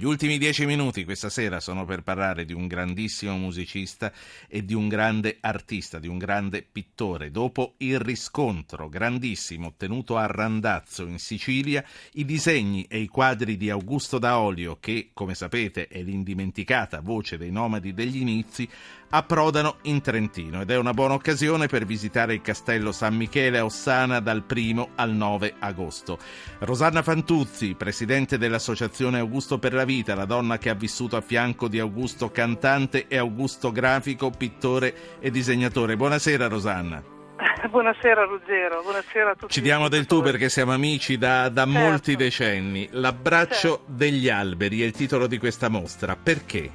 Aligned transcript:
Gli 0.00 0.06
ultimi 0.06 0.38
dieci 0.38 0.64
minuti 0.64 1.02
questa 1.04 1.28
sera 1.28 1.58
sono 1.58 1.84
per 1.84 2.02
parlare 2.02 2.44
di 2.44 2.52
un 2.52 2.68
grandissimo 2.68 3.36
musicista 3.36 4.12
e 4.46 4.64
di 4.64 4.72
un 4.72 4.86
grande 4.86 5.38
artista, 5.40 5.98
di 5.98 6.06
un 6.06 6.18
grande 6.18 6.62
pittore. 6.62 7.32
Dopo 7.32 7.74
il 7.78 7.98
riscontro 7.98 8.88
grandissimo 8.88 9.66
ottenuto 9.66 10.16
a 10.16 10.26
Randazzo 10.26 11.04
in 11.04 11.18
Sicilia, 11.18 11.84
i 12.12 12.24
disegni 12.24 12.86
e 12.88 13.00
i 13.00 13.08
quadri 13.08 13.56
di 13.56 13.70
Augusto 13.70 14.20
Daolio, 14.20 14.76
che 14.78 15.10
come 15.12 15.34
sapete 15.34 15.88
è 15.88 16.00
l'indimenticata 16.00 17.00
voce 17.00 17.36
dei 17.36 17.50
nomadi 17.50 17.92
degli 17.92 18.20
inizi, 18.20 18.68
approdano 19.10 19.78
in 19.82 20.00
Trentino 20.00 20.60
ed 20.60 20.70
è 20.70 20.76
una 20.76 20.92
buona 20.92 21.14
occasione 21.14 21.66
per 21.66 21.86
visitare 21.86 22.34
il 22.34 22.40
castello 22.40 22.92
San 22.92 23.16
Michele 23.16 23.58
a 23.58 23.64
Ossana 23.64 24.20
dal 24.20 24.44
1 24.48 24.90
al 24.94 25.12
9 25.12 25.54
agosto. 25.58 26.18
Rosanna 26.60 27.02
Fantuzzi, 27.02 27.74
presidente 27.74 28.38
dell'Associazione 28.38 29.18
Augusto 29.18 29.58
per 29.58 29.72
la 29.72 29.86
Vita, 29.88 30.14
la 30.14 30.26
donna 30.26 30.58
che 30.58 30.68
ha 30.68 30.74
vissuto 30.74 31.16
a 31.16 31.22
fianco 31.22 31.66
di 31.66 31.78
Augusto 31.78 32.30
cantante 32.30 33.06
e 33.08 33.16
Augusto 33.16 33.72
grafico, 33.72 34.28
pittore 34.28 35.16
e 35.18 35.30
disegnatore. 35.30 35.96
Buonasera 35.96 36.46
Rosanna. 36.46 37.02
Buonasera 37.70 38.24
Ruggero, 38.24 38.82
buonasera 38.82 39.30
a 39.30 39.34
tutti. 39.34 39.50
Ci 39.50 39.62
diamo 39.62 39.88
del 39.88 40.04
tu 40.04 40.20
perché 40.20 40.50
siamo 40.50 40.74
amici 40.74 41.16
da, 41.16 41.48
da 41.48 41.64
certo. 41.64 41.78
molti 41.78 42.16
decenni. 42.16 42.86
L'abbraccio 42.90 43.76
certo. 43.76 43.84
degli 43.86 44.28
alberi 44.28 44.82
è 44.82 44.84
il 44.84 44.92
titolo 44.92 45.26
di 45.26 45.38
questa 45.38 45.70
mostra. 45.70 46.16
Perché? 46.22 46.70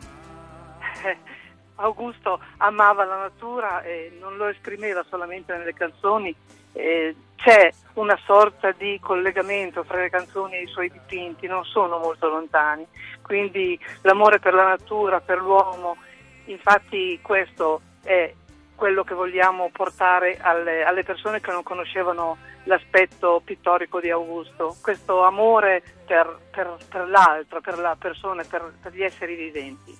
Augusto 1.75 2.39
amava 2.57 3.03
la 3.03 3.17
natura 3.17 3.81
e 3.81 4.15
non 4.19 4.37
lo 4.37 4.47
esprimeva 4.47 5.03
solamente 5.09 5.55
nelle 5.55 5.73
canzoni, 5.73 6.35
eh, 6.73 7.15
c'è 7.35 7.71
una 7.95 8.17
sorta 8.25 8.71
di 8.71 8.99
collegamento 9.01 9.83
fra 9.83 9.99
le 9.99 10.09
canzoni 10.09 10.55
e 10.55 10.63
i 10.63 10.67
suoi 10.67 10.89
dipinti, 10.89 11.47
non 11.47 11.65
sono 11.65 11.97
molto 11.97 12.29
lontani, 12.29 12.85
quindi 13.21 13.77
l'amore 14.01 14.39
per 14.39 14.53
la 14.53 14.67
natura, 14.67 15.19
per 15.19 15.39
l'uomo, 15.39 15.97
infatti 16.45 17.19
questo 17.21 17.81
è 18.03 18.33
quello 18.75 19.03
che 19.03 19.13
vogliamo 19.13 19.69
portare 19.71 20.37
alle, 20.41 20.83
alle 20.83 21.03
persone 21.03 21.41
che 21.41 21.51
non 21.51 21.63
conoscevano 21.63 22.37
l'aspetto 22.65 23.41
pittorico 23.43 23.99
di 23.99 24.09
Augusto, 24.09 24.75
questo 24.81 25.23
amore 25.23 25.83
per, 26.05 26.39
per, 26.51 26.77
per 26.89 27.07
l'altro, 27.07 27.61
per 27.61 27.77
la 27.77 27.95
persona, 27.99 28.43
per, 28.43 28.73
per 28.81 28.93
gli 28.93 29.03
esseri 29.03 29.35
viventi. 29.35 29.97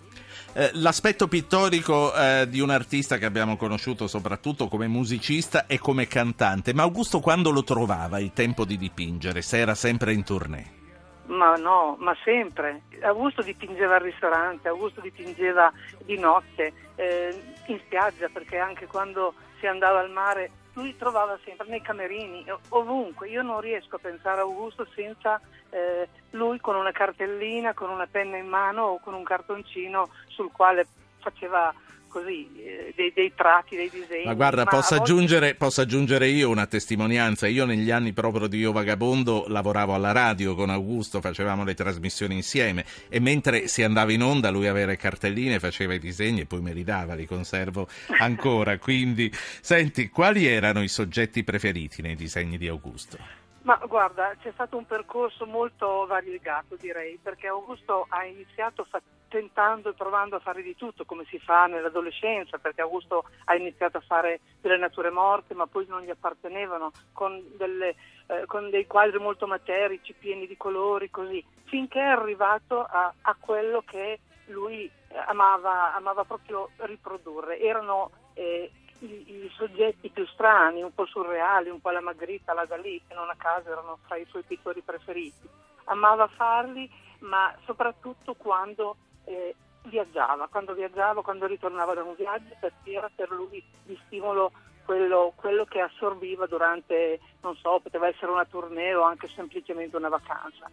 Eh, 0.56 0.70
l'aspetto 0.74 1.28
pittorico 1.28 2.14
eh, 2.14 2.48
di 2.48 2.60
un 2.60 2.70
artista 2.70 3.18
che 3.18 3.26
abbiamo 3.26 3.58
conosciuto 3.58 4.08
soprattutto 4.08 4.68
come 4.68 4.88
musicista 4.88 5.66
e 5.66 5.80
come 5.80 6.08
cantante, 6.08 6.74
ma 6.74 6.84
Augusto 6.84 7.20
quando 7.20 7.50
lo 7.50 7.64
trovava 7.64 8.20
il 8.20 8.34
tempo 8.34 8.64
di 8.64 8.78
dipingere? 8.78 9.42
Se 9.42 9.58
era 9.58 9.74
sempre 9.74 10.14
in 10.14 10.24
tournée? 10.24 10.82
Ma 11.26 11.56
no, 11.56 11.96
ma 12.00 12.16
sempre. 12.24 12.84
Augusto 13.02 13.42
dipingeva 13.42 13.96
al 13.96 14.02
ristorante, 14.02 14.68
Augusto 14.68 15.02
dipingeva 15.02 15.72
di 16.06 16.20
notte, 16.20 16.74
eh, 16.96 17.42
in 17.68 17.80
spiaggia, 17.86 18.30
perché 18.32 18.58
anche 18.58 18.86
quando 18.86 19.34
si 19.60 19.66
andava 19.66 20.00
al 20.00 20.12
mare 20.12 20.52
lui 20.74 20.96
trovava 20.98 21.38
sempre 21.44 21.68
nei 21.68 21.82
camerini, 21.82 22.46
ovunque. 22.70 23.30
Io 23.30 23.42
non 23.42 23.62
riesco 23.62 23.98
a 23.98 24.00
pensare 24.00 24.40
a 24.40 24.44
Augusto 24.44 24.88
senza 24.94 25.40
eh, 25.70 26.08
lui 26.32 26.60
con 26.60 26.76
una 26.76 26.92
cartellina, 26.92 27.74
con 27.74 27.90
una 27.90 28.08
penna 28.08 28.38
in 28.38 28.48
mano 28.48 28.84
o 28.84 29.00
con 29.00 29.14
un 29.14 29.24
cartoncino 29.24 30.10
sul 30.28 30.52
quale 30.52 30.88
faceva 31.20 31.74
così, 32.14 32.48
eh, 32.58 32.94
dei, 32.96 33.12
dei, 33.12 33.34
tratti, 33.34 33.76
dei 33.76 33.90
disegni. 33.90 34.26
Ma 34.26 34.36
guarda, 34.36 34.64
Ma 34.66 34.70
posso, 34.70 34.96
volte... 34.96 35.12
aggiungere, 35.12 35.56
posso, 35.56 35.82
aggiungere, 35.82 36.28
io 36.28 36.48
una 36.50 36.68
testimonianza. 36.68 37.48
Io 37.48 37.66
negli 37.66 37.90
anni 37.90 38.14
proprio 38.14 38.46
di 38.46 38.60
Io 38.60 38.72
Vagabondo 38.72 39.46
lavoravo 39.48 39.96
alla 39.96 40.12
radio 40.12 40.54
con 40.54 40.70
Augusto, 40.70 41.22
facevamo 41.22 41.64
le 41.64 41.74
trasmissioni 41.74 42.36
insieme 42.36 42.86
e 43.10 43.20
mentre 43.20 43.68
si 43.68 43.82
andava 43.82 44.12
in 44.12 44.22
onda 44.22 44.52
lui 44.52 44.68
aveva 44.68 44.92
le 44.92 44.98
cartelline, 44.98 45.60
faceva 45.60 45.96
i 45.96 46.00
disegni 46.00 46.42
e 46.42 46.46
poi 46.46 46.62
me 46.62 46.74
li 46.74 46.84
dava, 46.84 47.16
li 47.16 47.26
conservo 47.26 47.88
ancora. 48.20 48.78
Quindi, 48.84 49.32
senti, 49.34 50.10
quali 50.10 50.46
erano 50.46 50.84
i 50.84 50.88
soggetti 50.88 51.44
preferiti 51.44 52.04
nei 52.04 52.16
disegni 52.16 52.60
di 52.60 52.68
Augusto? 52.68 53.18
Ma 53.64 53.80
guarda, 53.88 54.36
c'è 54.42 54.52
stato 54.54 54.78
un 54.78 54.86
percorso 54.86 55.46
molto 55.46 56.06
variegato 56.06 56.76
direi, 56.76 57.18
perché 57.22 57.48
Augusto 57.48 58.06
ha 58.10 58.26
iniziato 58.26 58.86
tentando 59.34 59.90
e 59.90 59.94
provando 59.94 60.36
a 60.36 60.40
fare 60.40 60.62
di 60.62 60.76
tutto 60.76 61.06
come 61.06 61.26
si 61.26 61.40
fa 61.40 61.66
nell'adolescenza, 61.66 62.60
perché 62.60 62.82
Augusto 62.82 63.26
ha 63.46 63.56
iniziato 63.56 63.98
a 63.98 64.04
fare 64.06 64.42
delle 64.62 64.78
nature 64.78 65.10
morte 65.10 65.56
ma 65.56 65.66
poi 65.66 65.88
non 65.88 66.04
gli 66.04 66.12
appartenevano, 66.12 66.92
con, 67.14 67.44
delle, 67.58 67.96
eh, 68.28 68.46
con 68.46 68.70
dei 68.70 68.86
quadri 68.86 69.18
molto 69.18 69.48
materici, 69.48 70.14
pieni 70.14 70.46
di 70.46 70.56
colori, 70.56 71.10
così, 71.10 71.44
finché 71.64 72.00
è 72.00 72.10
arrivato 72.10 72.84
a, 72.84 73.12
a 73.22 73.36
quello 73.40 73.82
che 73.84 74.20
lui 74.48 74.88
amava, 75.26 75.96
amava 75.96 76.26
proprio 76.26 76.70
riprodurre. 76.78 77.60
Erano 77.60 78.12
eh, 78.36 78.72
i, 79.00 79.06
i, 79.06 79.52
soggetti 79.58 80.10
più 80.10 80.28
strani, 80.28 80.84
un 80.84 80.94
po' 80.94 81.08
surreali, 81.08 81.70
un 81.70 81.82
po' 81.82 81.90
la 81.90 82.02
Magritta, 82.02 82.54
la 82.54 82.66
Dalì, 82.66 83.02
che 83.08 83.16
non 83.16 83.32
a 83.32 83.36
caso 83.36 83.72
erano 83.72 83.98
fra 84.06 84.16
i 84.16 84.28
suoi 84.30 84.44
pittori 84.44 84.82
preferiti. 84.82 85.50
Amava 85.86 86.28
farli, 86.28 86.88
ma 87.22 87.52
soprattutto 87.66 88.36
quando 88.36 88.96
eh, 89.26 89.56
viaggiava, 89.86 90.48
quando 90.48 90.74
viaggiava, 90.74 91.22
quando 91.22 91.46
ritornava 91.46 91.94
da 91.94 92.04
un 92.04 92.16
viaggio, 92.16 92.56
perché 92.60 92.92
era 92.92 93.10
per 93.14 93.30
lui 93.32 93.64
di 93.84 94.00
stimolo 94.06 94.52
quello, 94.86 95.34
quello, 95.36 95.66
che 95.66 95.82
assorbiva 95.82 96.46
durante, 96.46 97.20
non 97.42 97.56
so, 97.56 97.80
poteva 97.82 98.08
essere 98.08 98.32
una 98.32 98.46
tournée 98.46 98.94
o 98.94 99.04
anche 99.04 99.28
semplicemente 99.36 99.96
una 99.96 100.10
vacanza. 100.10 100.70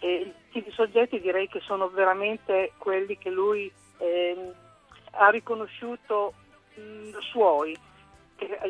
E 0.00 0.34
i 0.50 0.70
soggetti 0.70 1.20
direi 1.20 1.48
che 1.48 1.60
sono 1.60 1.88
veramente 1.88 2.72
quelli 2.78 3.16
che 3.16 3.30
lui 3.30 3.72
eh, 3.98 4.52
ha 5.12 5.28
riconosciuto 5.30 6.34
mh, 6.74 7.18
suoi. 7.20 7.76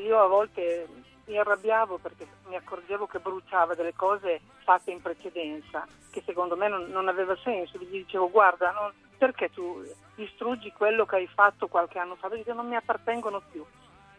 Io 0.05 0.21
a 0.21 0.27
volte 0.27 0.87
mi 1.27 1.39
arrabbiavo 1.39 1.99
perché 1.99 2.27
mi 2.49 2.55
accorgevo 2.55 3.07
che 3.07 3.19
bruciava 3.19 3.75
delle 3.75 3.95
cose 3.95 4.41
fatte 4.63 4.91
in 4.91 5.01
precedenza, 5.01 5.87
che 6.11 6.23
secondo 6.25 6.57
me 6.57 6.69
non, 6.69 6.91
non 6.91 7.09
aveva 7.09 7.37
senso. 7.43 7.79
Gli 7.79 7.87
dicevo 7.87 8.31
guarda, 8.31 8.71
non, 8.73 8.93
perché 9.17 9.51
tu 9.51 9.83
distruggi 10.15 10.73
quello 10.73 11.07
che 11.07 11.17
hai 11.17 11.27
fatto 11.27 11.69
qualche 11.69 11.99
anno 11.99 12.17
fa? 12.17 12.29
Perché 12.29 12.53
non 12.53 12.69
mi 12.69 12.77
appartengono 12.77 13.43
più. 13.51 13.65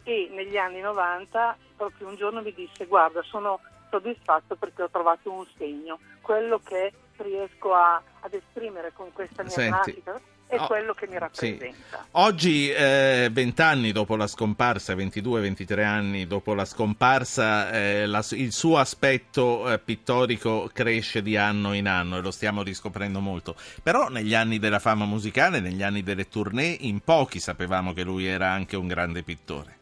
E 0.04 0.30
negli 0.32 0.58
anni 0.58 0.82
90 0.82 1.58
proprio 1.76 2.08
un 2.08 2.16
giorno 2.16 2.42
mi 2.42 2.54
disse 2.54 2.86
guarda 2.86 3.22
sono 3.24 3.60
soddisfatto 3.90 4.56
perché 4.56 4.84
ho 4.84 4.90
trovato 4.90 5.32
un 5.32 5.46
segno, 5.58 6.00
quello 6.22 6.60
che 6.60 6.94
riesco 7.18 7.74
a, 7.74 8.02
ad 8.20 8.34
esprimere 8.34 8.92
con 8.94 9.12
questa 9.14 9.42
mia 9.42 9.52
Senti. 9.52 10.02
pratica 10.02 10.22
è 10.48 10.58
oh, 10.60 10.68
quello 10.68 10.94
che 10.94 11.08
mi 11.08 11.18
rappresenta. 11.18 11.66
Sì. 11.66 11.98
Oggi, 12.12 12.72
eh, 12.72 13.30
vent'anni 13.32 13.92
dopo 13.92 14.16
la 14.16 14.28
scomparsa, 14.28 14.94
22-23 14.94 15.84
anni 15.84 16.28
dopo 16.28 16.54
la 16.54 16.66
scomparsa, 16.66 17.72
eh, 17.72 18.06
la, 18.06 18.24
il 18.32 18.52
suo 18.52 18.78
aspetto 18.78 19.72
eh, 19.72 19.80
pittorico 19.80 20.70
cresce 20.72 21.22
di 21.22 21.36
anno 21.36 21.74
in 21.74 21.88
anno 21.88 22.18
e 22.18 22.22
lo 22.22 22.32
stiamo 22.32 22.62
riscoprendo 22.62 23.20
molto. 23.20 23.56
Però 23.82 24.10
negli 24.10 24.36
anni 24.36 24.60
della 24.60 24.80
fama 24.80 25.06
musicale, 25.06 25.60
negli 25.60 25.82
anni 25.84 26.04
delle 26.04 26.28
tournée, 26.28 26.78
in 26.82 27.00
pochi 27.00 27.40
sapevamo 27.40 27.94
che 27.94 28.04
lui 28.04 28.26
era 28.26 28.50
anche 28.50 28.76
un 28.76 28.88
grande 28.88 29.24
pittore. 29.24 29.78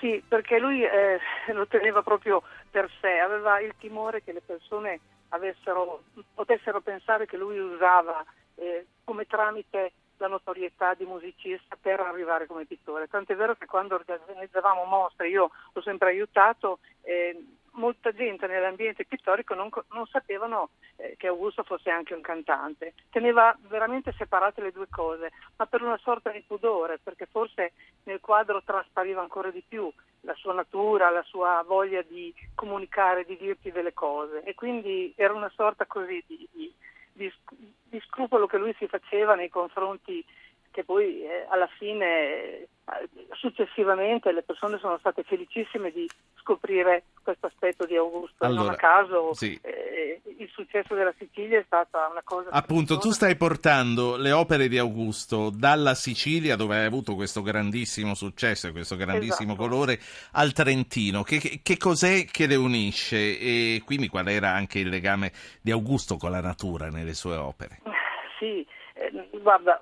Sì, 0.00 0.22
perché 0.26 0.58
lui 0.58 0.82
eh, 0.82 1.18
lo 1.54 1.66
teneva 1.66 2.02
proprio 2.02 2.42
per 2.70 2.90
sé, 3.00 3.18
aveva 3.18 3.58
il 3.60 3.74
timore 3.78 4.22
che 4.22 4.32
le 4.32 4.42
persone 4.44 5.00
avessero, 5.30 6.02
potessero 6.34 6.80
pensare 6.80 7.26
che 7.26 7.36
lui 7.36 7.58
usava 7.58 8.24
eh, 8.56 8.86
come 9.04 9.26
tramite 9.26 9.92
la 10.18 10.28
notorietà 10.28 10.94
di 10.94 11.04
musicista 11.04 11.76
per 11.80 12.00
arrivare 12.00 12.46
come 12.46 12.64
pittore. 12.64 13.08
Tant'è 13.08 13.34
vero 13.34 13.54
che 13.56 13.66
quando 13.66 13.94
organizzavamo 13.96 14.84
mostre, 14.84 15.28
io 15.28 15.50
l'ho 15.72 15.82
sempre 15.82 16.10
aiutato, 16.10 16.78
eh, 17.02 17.36
molta 17.74 18.12
gente 18.12 18.46
nell'ambiente 18.46 19.04
pittorico 19.04 19.54
non, 19.54 19.68
non 19.92 20.06
sapevano 20.06 20.70
eh, 20.96 21.14
che 21.16 21.26
Augusto 21.26 21.62
fosse 21.62 21.90
anche 21.90 22.14
un 22.14 22.20
cantante. 22.20 22.94
Teneva 23.10 23.56
veramente 23.68 24.14
separate 24.16 24.60
le 24.60 24.72
due 24.72 24.86
cose, 24.88 25.32
ma 25.56 25.66
per 25.66 25.82
una 25.82 25.98
sorta 25.98 26.30
di 26.30 26.42
pudore, 26.46 26.98
perché 27.02 27.26
forse 27.26 27.72
nel 28.04 28.20
quadro 28.20 28.62
traspariva 28.62 29.20
ancora 29.20 29.50
di 29.50 29.62
più 29.66 29.90
la 30.20 30.34
sua 30.34 30.54
natura, 30.54 31.10
la 31.10 31.24
sua 31.24 31.62
voglia 31.66 32.02
di 32.02 32.32
comunicare, 32.54 33.24
di 33.24 33.36
dirti 33.36 33.70
delle 33.70 33.92
cose. 33.92 34.42
E 34.44 34.54
quindi 34.54 35.12
era 35.16 35.32
una 35.32 35.50
sorta 35.54 35.86
così 35.86 36.22
di, 36.26 36.48
di 36.52 36.72
di, 37.14 37.32
di 37.84 38.00
scrupolo 38.06 38.46
che 38.46 38.58
lui 38.58 38.74
si 38.78 38.86
faceva 38.86 39.34
nei 39.34 39.48
confronti 39.48 40.24
che 40.74 40.82
poi 40.82 41.22
eh, 41.22 41.46
alla 41.48 41.68
fine, 41.78 42.04
eh, 42.04 42.68
successivamente, 43.34 44.32
le 44.32 44.42
persone 44.42 44.76
sono 44.78 44.98
state 44.98 45.22
felicissime 45.22 45.92
di 45.92 46.10
scoprire 46.40 47.04
questo 47.22 47.46
aspetto 47.46 47.86
di 47.86 47.96
Augusto. 47.96 48.44
Allora, 48.44 48.62
non 48.62 48.70
a 48.72 48.74
caso 48.74 49.32
sì. 49.34 49.56
eh, 49.62 50.20
il 50.36 50.50
successo 50.52 50.96
della 50.96 51.14
Sicilia 51.16 51.60
è 51.60 51.62
stata 51.64 52.08
una 52.10 52.22
cosa... 52.24 52.50
Appunto, 52.50 52.98
tu 52.98 53.12
stai 53.12 53.36
portando 53.36 54.16
le 54.16 54.32
opere 54.32 54.66
di 54.66 54.76
Augusto 54.76 55.50
dalla 55.50 55.94
Sicilia, 55.94 56.56
dove 56.56 56.76
hai 56.76 56.86
avuto 56.86 57.14
questo 57.14 57.40
grandissimo 57.40 58.14
successo 58.14 58.66
e 58.66 58.72
questo 58.72 58.96
grandissimo 58.96 59.52
esatto. 59.52 59.68
colore, 59.68 60.00
al 60.32 60.52
Trentino. 60.52 61.22
Che, 61.22 61.38
che, 61.38 61.60
che, 61.62 61.76
cos'è 61.76 62.24
che 62.24 62.48
le 62.48 62.56
unisce? 62.56 63.38
E 63.38 63.82
quindi 63.84 64.08
qual 64.08 64.26
era 64.26 64.50
anche 64.50 64.80
il 64.80 64.88
legame 64.88 65.30
di 65.62 65.70
Augusto 65.70 66.16
con 66.16 66.32
la 66.32 66.40
natura 66.40 66.88
nelle 66.88 67.14
sue 67.14 67.36
opere? 67.36 67.78
sì, 68.40 68.66
eh, 68.94 69.28
guarda, 69.40 69.80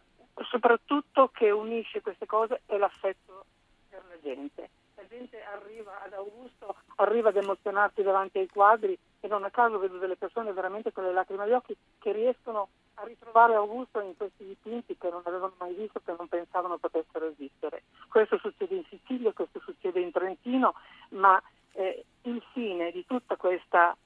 soprattutto 0.51 1.29
che 1.29 1.51
unisce 1.51 2.01
queste 2.01 2.27
cose 2.27 2.63
è 2.67 2.77
l'affetto 2.77 3.45
per 3.89 4.03
la 4.09 4.21
gente. 4.23 4.71
La 4.95 5.07
gente 5.09 5.43
arriva 5.43 6.03
ad 6.03 6.13
Augusto, 6.13 6.77
arriva 6.97 7.31
ad 7.31 7.37
emozionarsi 7.37 8.03
davanti 8.03 8.39
ai 8.39 8.49
quadri 8.49 8.97
e 9.21 9.29
non 9.29 9.45
a 9.45 9.51
caso 9.51 9.79
vedo 9.79 9.99
delle 9.99 10.17
persone 10.17 10.53
veramente 10.53 10.93
con 10.93 11.05
le 11.05 11.13
lacrime 11.13 11.45
agli 11.45 11.53
occhi 11.53 11.77
che 11.99 12.13
riescono 12.13 12.69
a 12.95 13.05
ritrovare 13.05 13.55
Augusto 13.55 14.01
in 14.01 14.17
questi 14.17 14.45
dipinti 14.45 14.97
che 14.97 15.11
non 15.11 15.23
avevano 15.25 15.55
mai 15.59 15.75
visto, 15.75 16.01
che 16.05 16.15
non 16.17 16.29
pensavano 16.29 16.79
potessero 16.79 17.27
esistere. 17.27 17.83
Questo 18.09 18.39
succede 18.39 18.77
in 18.77 18.85
Sicilia, 18.89 19.33
questo 19.33 19.61
succede 19.61 20.01
in 20.01 20.13
Trentino, 20.13 20.75
ma 21.11 21.43
eh, 21.73 22.05
il 22.23 22.43
fine 22.53 22.91
di 22.93 23.05
tutta 23.07 23.37
questa 23.37 23.97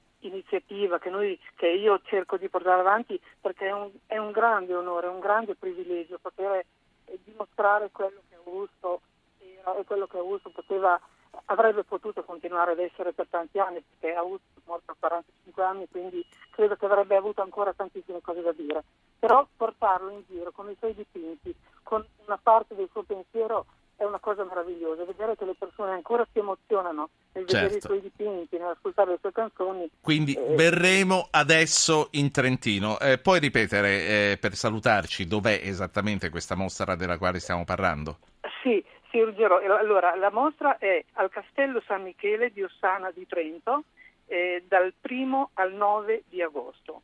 iniziativa 0.87 0.99
che, 0.99 1.09
noi, 1.09 1.39
che 1.55 1.67
io 1.67 1.99
cerco 2.05 2.37
di 2.37 2.49
portare 2.49 2.79
avanti 2.79 3.19
perché 3.39 3.67
è 3.67 3.73
un, 3.73 3.91
è 4.07 4.17
un 4.17 4.31
grande 4.31 4.73
onore, 4.73 5.07
un 5.07 5.19
grande 5.19 5.55
privilegio 5.55 6.17
poter 6.19 6.65
eh, 7.05 7.19
dimostrare 7.23 7.89
quello 7.91 8.21
che 8.29 8.35
Augusto 8.35 9.01
era 9.39 9.75
e 9.77 9.83
quello 9.83 10.07
che 10.07 10.17
Augusto 10.17 10.49
poteva, 10.49 10.99
avrebbe 11.45 11.83
potuto 11.83 12.23
continuare 12.23 12.71
ad 12.71 12.79
essere 12.79 13.13
per 13.13 13.27
tanti 13.29 13.59
anni 13.59 13.83
perché 13.99 14.15
Augusto 14.15 14.45
è 14.55 14.61
morto 14.65 14.91
a 14.91 14.95
45 14.97 15.63
anni 15.63 15.87
quindi 15.89 16.25
credo 16.51 16.75
che 16.75 16.85
avrebbe 16.85 17.15
avuto 17.15 17.41
ancora 17.41 17.73
tantissime 17.73 18.21
cose 18.21 18.41
da 18.41 18.53
dire. 18.53 18.83
Però 19.19 19.45
portarlo 19.55 20.09
in 20.11 20.23
giro 20.27 20.51
con 20.51 20.69
i 20.69 20.75
suoi 20.77 20.93
dipinti 20.95 21.53
con 21.83 22.05
una 22.25 22.39
parte 22.41 22.75
del 22.75 22.89
suo 22.91 23.03
pensiero 23.03 23.65
è 23.97 24.03
una 24.03 24.19
cosa 24.19 24.43
meravigliosa, 24.43 25.03
vedere 25.05 25.35
che 25.35 25.43
le 25.43 25.55
persone 25.57 25.91
ancora 25.91 26.25
si 26.31 26.37
emozionano 26.37 27.09
nel 27.33 27.45
vedere 27.45 27.69
certo. 27.71 27.77
i 27.77 27.81
suoi 27.81 28.01
dipinti, 28.01 28.57
nell'ascoltare 28.57 29.11
le 29.11 29.17
sue 29.19 29.31
canzoni. 29.31 29.89
Quindi 29.99 30.35
eh, 30.35 30.55
verremo 30.55 31.27
adesso 31.31 32.09
in 32.11 32.31
Trentino. 32.31 32.99
Eh, 32.99 33.17
puoi 33.17 33.39
ripetere 33.39 33.89
eh, 34.31 34.37
per 34.39 34.53
salutarci 34.53 35.25
dov'è 35.25 35.59
esattamente 35.63 36.29
questa 36.29 36.55
mostra 36.55 36.95
della 36.95 37.17
quale 37.17 37.39
stiamo 37.39 37.65
parlando? 37.65 38.19
Sì, 38.61 38.83
sì, 39.09 39.19
Ruggero. 39.19 39.57
Allora, 39.57 40.15
la 40.15 40.29
mostra 40.29 40.77
è 40.77 41.03
al 41.13 41.29
Castello 41.31 41.81
San 41.87 42.03
Michele 42.03 42.51
di 42.51 42.61
Ossana 42.61 43.09
di 43.09 43.25
Trento 43.25 43.85
eh, 44.27 44.63
dal 44.67 44.93
1 45.01 45.49
al 45.55 45.73
9 45.73 46.23
di 46.29 46.43
agosto. 46.43 47.01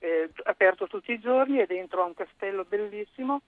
Eh, 0.00 0.28
aperto 0.42 0.88
tutti 0.88 1.12
i 1.12 1.20
giorni, 1.20 1.58
è 1.58 1.66
dentro 1.66 2.02
a 2.02 2.06
un 2.06 2.14
castello 2.14 2.64
bellissimo 2.64 3.42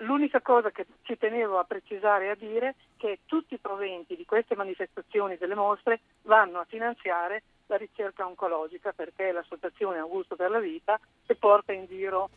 L'unica 0.00 0.40
cosa 0.40 0.70
che 0.70 0.86
ci 1.02 1.16
tenevo 1.16 1.58
a 1.58 1.64
precisare 1.64 2.26
e 2.26 2.30
a 2.30 2.34
dire 2.34 2.68
è 2.68 2.74
che 2.98 3.18
tutti 3.24 3.54
i 3.54 3.58
proventi 3.58 4.14
di 4.14 4.26
queste 4.26 4.54
manifestazioni 4.54 5.36
delle 5.38 5.54
mostre 5.54 6.00
vanno 6.22 6.58
a 6.58 6.66
finanziare 6.68 7.42
la 7.66 7.76
ricerca 7.76 8.26
oncologica 8.26 8.92
perché 8.92 9.30
è 9.30 9.32
l'associazione 9.32 9.98
Augusto 9.98 10.36
per 10.36 10.50
la 10.50 10.60
Vita 10.60 11.00
che 11.24 11.34
porta 11.34 11.72
in 11.72 11.86
giro 11.86 12.28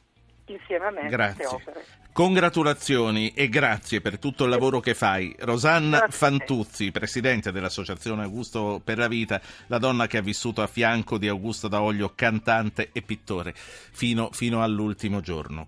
insieme 0.52 0.86
a 0.86 0.92
me 0.92 1.08
grazie. 1.10 1.46
queste 1.46 1.70
opere. 1.70 1.86
Congratulazioni 2.12 3.34
e 3.34 3.48
grazie 3.50 4.02
per 4.02 4.20
tutto 4.20 4.44
il 4.44 4.50
lavoro 4.50 4.80
che 4.80 4.94
fai. 4.94 5.34
Rosanna 5.40 6.00
grazie. 6.00 6.18
Fantuzzi, 6.18 6.92
presidente 6.92 7.52
dell'Associazione 7.52 8.24
Augusto 8.24 8.82
per 8.84 8.98
la 8.98 9.08
Vita, 9.08 9.40
la 9.68 9.78
donna 9.78 10.08
che 10.08 10.18
ha 10.18 10.22
vissuto 10.22 10.62
a 10.62 10.68
fianco 10.68 11.18
di 11.18 11.28
Augusto 11.28 11.68
D'Aoglio, 11.68 12.14
cantante 12.16 12.90
e 12.92 13.02
pittore, 13.02 13.54
fino, 13.56 14.30
fino 14.32 14.62
all'ultimo 14.64 15.22
giorno. 15.22 15.58